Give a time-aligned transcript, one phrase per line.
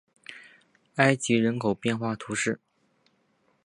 [0.95, 2.59] 埃代人口变化图示